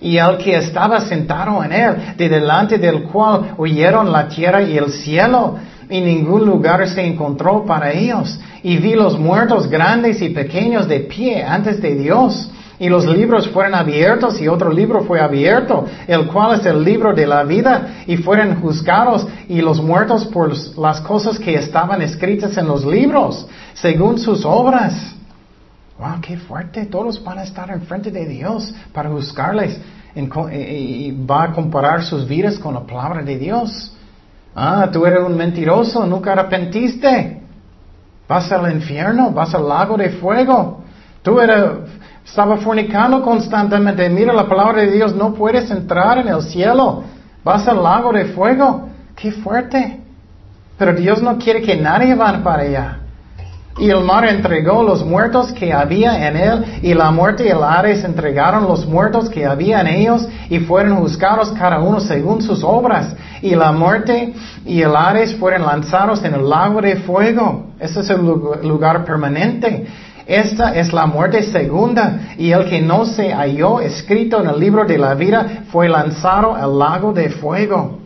[0.02, 4.78] Y el que estaba sentado en él, de delante del cual huyeron la tierra y
[4.78, 5.58] el cielo,
[5.90, 8.40] y ningún lugar se encontró para ellos.
[8.64, 12.50] Y vi los muertos grandes y pequeños de pie antes de Dios
[12.82, 17.14] y los libros fueron abiertos y otro libro fue abierto, el cual es el libro
[17.14, 22.58] de la vida, y fueron juzgados y los muertos por las cosas que estaban escritas
[22.58, 24.96] en los libros, según sus obras.
[26.02, 26.88] Wow, qué fuerte.
[26.88, 29.80] Todos van a estar enfrente de Dios para juzgarles
[30.16, 33.94] y va a comparar sus vidas con la palabra de Dios.
[34.56, 37.44] Ah, tú eres un mentiroso, nunca arrepentiste.
[38.28, 40.84] Vas al infierno, vas al lago de fuego.
[41.22, 41.66] Tú eres
[42.26, 44.10] estaba fornicando constantemente.
[44.10, 47.04] Mira la palabra de Dios, no puedes entrar en el cielo.
[47.44, 48.90] Vas al lago de fuego.
[49.16, 50.00] Qué fuerte.
[50.80, 53.01] Pero Dios no quiere que nadie vaya para allá.
[53.80, 57.64] Y el mar entregó los muertos que había en él, y la muerte y el
[57.64, 62.64] Ares entregaron los muertos que había en ellos, y fueron juzgados cada uno según sus
[62.64, 63.16] obras.
[63.42, 64.34] Y la muerte
[64.66, 67.68] y el Ares fueron lanzados en el lago de fuego.
[67.80, 69.88] Ese es el lugar permanente.
[70.28, 74.86] Esta es la muerte segunda, y el que no se halló escrito en el libro
[74.86, 78.00] de la vida fue lanzado al lago de fuego.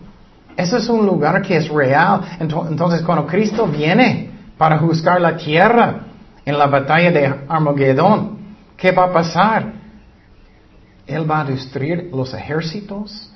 [0.55, 2.21] Ese es un lugar que es real.
[2.39, 6.01] Entonces, cuando Cristo viene para juzgar la tierra
[6.45, 8.37] en la batalla de Armagedón,
[8.77, 9.73] ¿qué va a pasar?
[11.07, 13.31] Él va a destruir los ejércitos,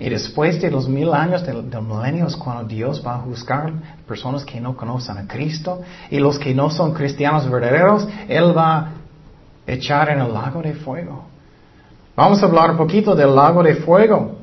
[0.00, 3.70] y después de los mil años del, milenio es cuando Dios va a juzgar
[4.08, 8.78] personas que no conocen a Cristo y los que no son cristianos verdaderos, Él va
[8.78, 8.92] a
[9.66, 11.26] echar en el lago de fuego.
[12.16, 14.39] Vamos a hablar un poquito del lago de fuego.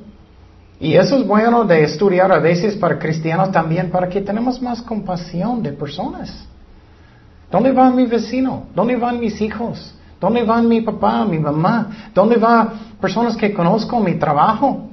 [0.79, 4.81] Y eso es bueno de estudiar a veces para cristianos también, para que tenemos más
[4.81, 6.45] compasión de personas.
[7.51, 8.67] ¿Dónde va mi vecino?
[8.75, 9.93] ¿Dónde van mis hijos?
[10.19, 12.09] ¿Dónde van mi papá, mi mamá?
[12.13, 12.69] ¿Dónde van
[13.01, 14.87] personas que conozco mi trabajo?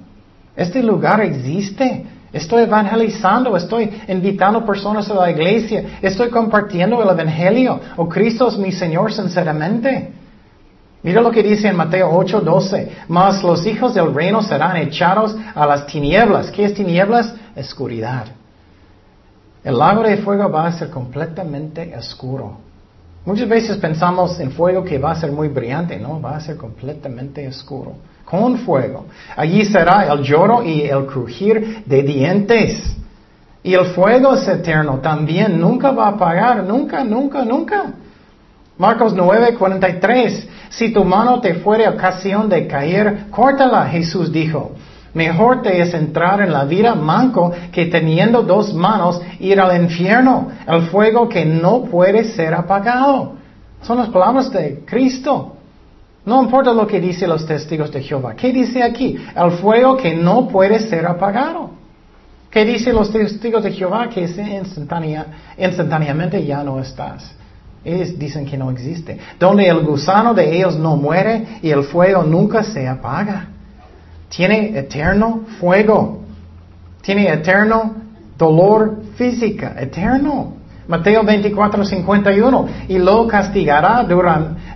[0.56, 2.06] Este lugar existe.
[2.32, 7.78] Estoy evangelizando, estoy invitando personas a la iglesia, estoy compartiendo el evangelio.
[7.96, 10.12] O oh, Cristo es mi Señor sinceramente.
[11.04, 12.88] Mira lo que dice en Mateo 8:12.
[13.08, 16.50] Mas los hijos del reino serán echados a las tinieblas.
[16.50, 17.32] ¿Qué es tinieblas?
[17.54, 18.26] Oscuridad.
[19.62, 22.56] El lago de fuego va a ser completamente oscuro.
[23.24, 26.56] Muchas veces pensamos en fuego que va a ser muy brillante, no, va a ser
[26.56, 29.06] completamente oscuro con fuego.
[29.36, 32.96] Allí será el lloro y el crujir de dientes.
[33.62, 37.92] Y el fuego es eterno también, nunca va a apagar, nunca, nunca, nunca.
[38.76, 40.48] Marcos 9, 43.
[40.76, 44.72] Si tu mano te fuere ocasión de caer, córtala, Jesús dijo.
[45.12, 50.48] Mejor te es entrar en la vida manco que teniendo dos manos ir al infierno,
[50.66, 53.34] el fuego que no puede ser apagado.
[53.82, 55.52] Son las palabras de Cristo.
[56.26, 58.34] No importa lo que dicen los testigos de Jehová.
[58.34, 59.16] ¿Qué dice aquí?
[59.36, 61.70] El fuego que no puede ser apagado.
[62.50, 64.08] ¿Qué dicen los testigos de Jehová?
[64.08, 64.22] Que
[65.56, 67.32] instantáneamente ya no estás.
[67.84, 69.18] Ellos dicen que no existe.
[69.38, 73.48] Donde el gusano de ellos no muere y el fuego nunca se apaga.
[74.28, 76.20] Tiene eterno fuego.
[77.02, 77.94] Tiene eterno
[78.38, 79.74] dolor física.
[79.78, 80.54] Eterno.
[80.88, 82.68] Mateo 24, 51.
[82.88, 84.06] Y lo castigará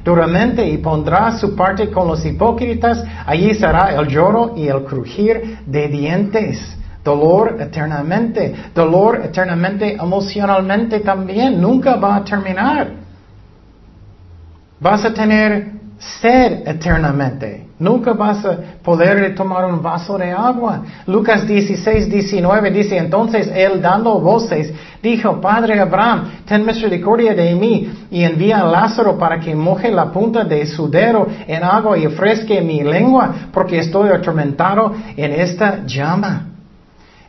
[0.04, 3.02] duramente y pondrá su parte con los hipócritas.
[3.26, 6.76] Allí será el lloro y el crujir de dientes.
[7.08, 8.54] Dolor eternamente.
[8.74, 11.60] Dolor eternamente emocionalmente también.
[11.60, 12.90] Nunca va a terminar.
[14.78, 17.64] Vas a tener sed eternamente.
[17.78, 20.82] Nunca vas a poder tomar un vaso de agua.
[21.06, 27.88] Lucas 16, 19 dice, entonces él dando voces, dijo, Padre Abraham, ten misericordia de mí
[28.10, 32.06] y envía a Lázaro para que moje la punta de su dedo en agua y
[32.06, 36.47] ofrezca mi lengua, porque estoy atormentado en esta llama.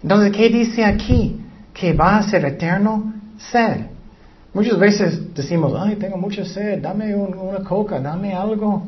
[0.01, 1.41] Entonces, ¿qué dice aquí?
[1.73, 3.87] Que va a ser eterno sed.
[4.53, 8.83] Muchas veces decimos, ay, tengo mucha sed, dame una coca, dame algo.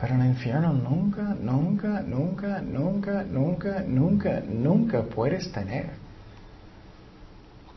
[0.00, 6.04] Pero en el infierno nunca, nunca, nunca, nunca, nunca, nunca, nunca puedes tener.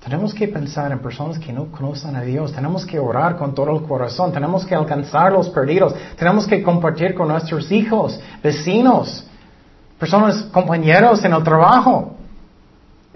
[0.03, 2.53] Tenemos que pensar en personas que no conocen a Dios.
[2.53, 4.31] Tenemos que orar con todo el corazón.
[4.31, 5.95] Tenemos que alcanzar los perdidos.
[6.17, 9.25] Tenemos que compartir con nuestros hijos, vecinos,
[9.99, 12.16] personas, compañeros en el trabajo.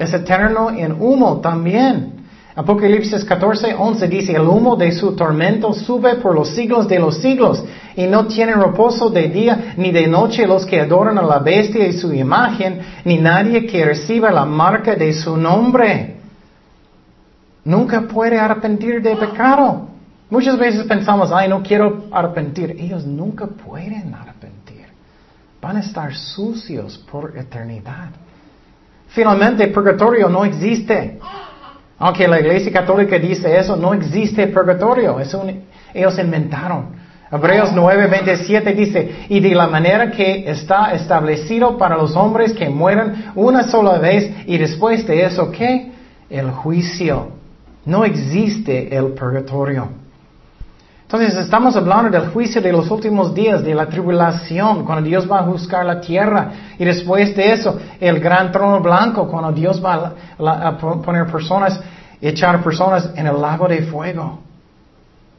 [0.02, 2.14] Es eterno en humo también.
[2.56, 7.18] Apocalipsis 14, 11 dice, el humo de su tormento sube por los siglos de los
[7.18, 7.64] siglos
[7.96, 11.88] y no tienen reposo de día ni de noche los que adoran a la bestia
[11.88, 16.16] y su imagen, ni nadie que reciba la marca de su nombre.
[17.64, 19.88] nunca puede arrepentir de pecado.
[20.32, 22.72] Muchas veces pensamos, ay, no quiero arrepentir.
[22.72, 24.88] Ellos nunca pueden arrepentir.
[25.62, 28.10] Van a estar sucios por eternidad.
[29.12, 31.20] Finalmente, purgatorio no existe.
[32.00, 35.18] Aunque la Iglesia Católica dice eso, no existe purgatorio.
[35.94, 37.02] ellos inventaron.
[37.32, 43.32] Hebreos 9:27 dice, y de la manera que está establecido para los hombres que mueran
[43.36, 45.92] una sola vez y después de eso, ¿qué?
[46.30, 47.30] El juicio.
[47.86, 50.01] No existe el purgatorio.
[51.14, 55.40] Entonces estamos hablando del juicio de los últimos días, de la tribulación, cuando Dios va
[55.40, 56.54] a juzgar la tierra.
[56.80, 61.82] Y después de eso, el gran trono blanco, cuando Dios va a, poner personas,
[62.22, 64.40] echar personas en el lago de fuego.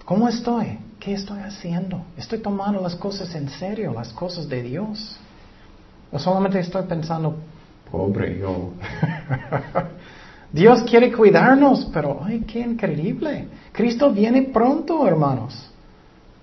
[0.05, 0.79] ¿Cómo estoy?
[1.01, 2.03] ¿Qué estoy haciendo?
[2.19, 5.19] ¿Estoy tomando las cosas en serio, las cosas de Dios?
[6.13, 7.35] ¿O solamente estoy pensando,
[7.91, 8.73] pobre yo?
[10.53, 13.47] Dios quiere cuidarnos, pero ¡ay, qué increíble!
[13.73, 15.71] Cristo viene pronto, hermanos.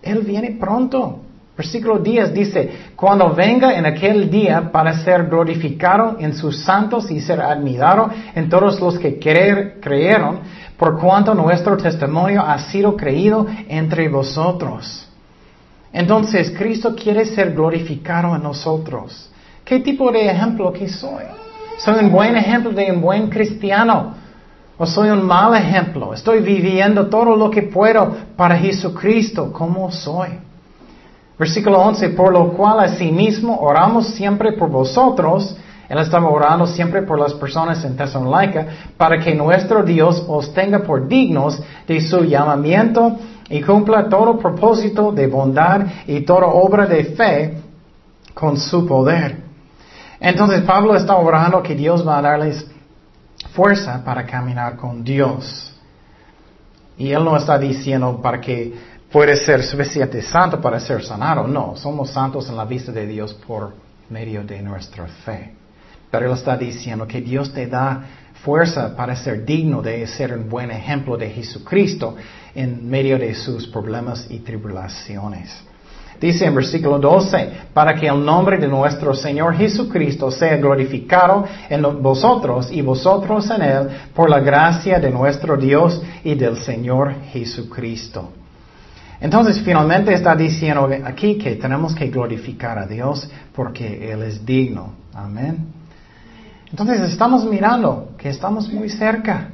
[0.02, 1.20] Él viene pronto.
[1.56, 7.20] Versículo 10 dice, cuando venga en aquel día para ser glorificado en sus santos y
[7.20, 10.40] ser admirado en todos los que creyeron,
[10.78, 15.06] por cuanto nuestro testimonio ha sido creído entre vosotros.
[15.92, 19.30] Entonces, Cristo quiere ser glorificado en nosotros.
[19.66, 21.26] ¿Qué tipo de ejemplo que soy?
[21.80, 24.14] ¿Soy un buen ejemplo de un buen cristiano?
[24.78, 26.14] ¿O soy un mal ejemplo?
[26.14, 29.52] Estoy viviendo todo lo que puedo para Jesucristo.
[29.52, 30.30] ¿Cómo soy?
[31.38, 35.56] Versículo 11, por lo cual asimismo oramos siempre por vosotros
[35.90, 40.84] él estaba orando siempre por las personas en Tesalónica para que nuestro Dios os tenga
[40.84, 43.18] por dignos de su llamamiento
[43.50, 47.58] y cumpla todo propósito de bondad y toda obra de fe
[48.36, 49.49] con su poder.
[50.20, 52.66] Entonces Pablo está orando que Dios va a darles
[53.54, 55.74] fuerza para caminar con Dios.
[56.98, 58.74] Y él no está diciendo para que
[59.12, 61.48] puede ser suficiente santo para ser sanado.
[61.48, 63.74] No, somos santos en la vista de Dios por
[64.10, 65.54] medio de nuestra fe.
[66.12, 68.04] Pero Él está diciendo que Dios te da
[68.44, 72.16] fuerza para ser digno de ser un buen ejemplo de Jesucristo
[72.56, 75.69] en medio de sus problemas y tribulaciones.
[76.20, 82.02] Dice en versículo 12, para que el nombre de nuestro Señor Jesucristo sea glorificado en
[82.02, 88.34] vosotros y vosotros en Él por la gracia de nuestro Dios y del Señor Jesucristo.
[89.22, 94.94] Entonces finalmente está diciendo aquí que tenemos que glorificar a Dios porque Él es digno.
[95.14, 95.68] Amén.
[96.70, 99.52] Entonces estamos mirando que estamos muy cerca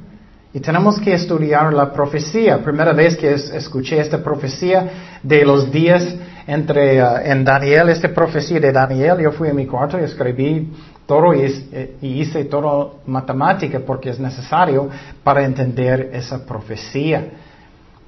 [0.54, 2.64] y tenemos que estudiar la profecía.
[2.64, 6.16] Primera vez que escuché esta profecía de los días
[6.48, 10.72] entre uh, en Daniel, esta profecía de Daniel, yo fui a mi cuarto y escribí
[11.06, 14.90] todo y, y hice todo matemática porque es necesario
[15.24, 17.30] para entender esa profecía.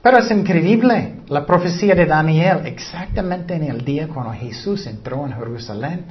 [0.02, 5.34] Pero es increíble la profecía de Daniel exactamente en el día cuando Jesús entró en
[5.34, 6.06] Jerusalén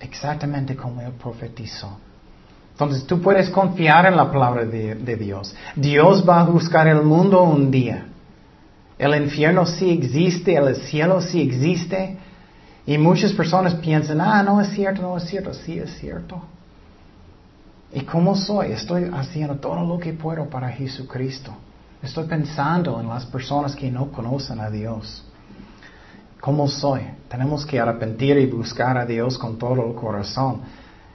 [0.00, 1.98] exactamente como Él profetizó.
[2.72, 5.54] Entonces tú puedes confiar en la palabra de, Dios.
[5.74, 8.06] Dios va a buscar el mundo un día.
[8.98, 12.16] El infierno sí existe, el cielo sí existe.
[12.86, 16.40] Y muchas personas piensan, ah, no es cierto, no es cierto, sí es cierto.
[17.92, 18.72] ¿Y cómo soy?
[18.72, 21.52] Estoy haciendo todo lo que puedo para Jesucristo.
[22.02, 25.24] Estoy pensando en las personas que no conocen a Dios.
[26.40, 27.00] ¿Cómo soy?
[27.28, 30.60] Tenemos que arrepentir y buscar a Dios con todo el corazón.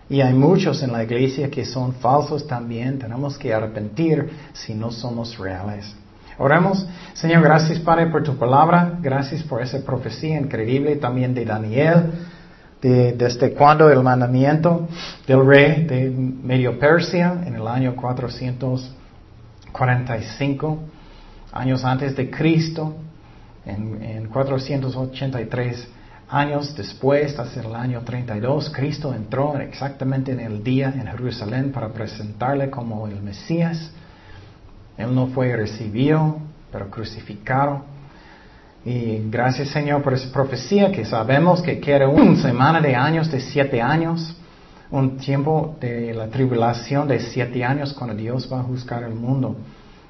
[0.09, 2.99] Y hay muchos en la iglesia que son falsos también.
[2.99, 5.95] Tenemos que arrepentir si no somos reales.
[6.41, 6.85] Oremos.
[7.13, 8.97] Señor, gracias Padre por tu palabra.
[8.99, 12.13] Gracias por esa profecía increíble también de Daniel.
[12.81, 14.87] De, desde cuando el mandamiento
[15.27, 20.79] del rey de Medio Persia en el año 445,
[21.51, 22.95] años antes de Cristo,
[23.63, 25.87] en, 483
[26.27, 31.89] años después, hasta el año 32, Cristo entró exactamente en el día en Jerusalén para
[31.89, 33.91] presentarle como el Mesías.
[35.01, 36.37] Él no fue recibido,
[36.71, 37.83] pero crucificado.
[38.83, 43.39] Y gracias Señor por esa profecía que sabemos que quiere una semana de años, de
[43.39, 44.35] siete años,
[44.89, 49.55] un tiempo de la tribulación de siete años cuando Dios va a juzgar el mundo.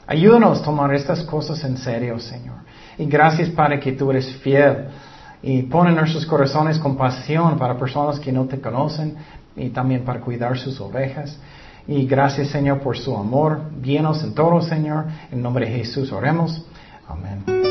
[0.07, 2.57] Ayúdanos a tomar estas cosas en serio, Señor.
[2.97, 4.87] Y gracias, Padre, que tú eres fiel.
[5.43, 9.15] Y pon en nuestros corazones compasión para personas que no te conocen
[9.55, 11.37] y también para cuidar sus ovejas.
[11.87, 13.61] Y gracias, Señor, por su amor.
[13.81, 15.05] Bienos en todo, Señor.
[15.31, 16.65] En nombre de Jesús oremos.
[17.07, 17.70] Amén.